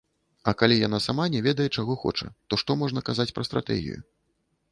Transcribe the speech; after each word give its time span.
А 0.51 0.53
калі 0.61 0.75
яна 0.87 0.99
сама 1.07 1.27
не 1.33 1.41
ведае, 1.47 1.67
чаго 1.83 1.97
хоча, 2.05 2.31
то 2.53 2.61
што 2.61 2.79
можна 2.85 3.05
казаць 3.11 3.29
пра 3.35 3.45
стратэгію? 3.51 3.99